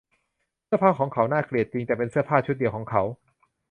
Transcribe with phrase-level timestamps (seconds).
[0.65, 3.03] เสื้อผ้าของเขาน่าเกลียดจริง แต่เป็นเสื้อผ้าชุดเดียวของเขา